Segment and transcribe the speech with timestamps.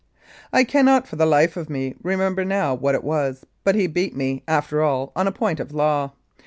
[0.51, 4.15] "I cannot for the life of me remember now what it was, but he beat
[4.15, 6.13] me, after all, on a point of law.